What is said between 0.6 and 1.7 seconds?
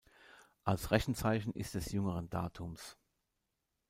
Als Rechenzeichen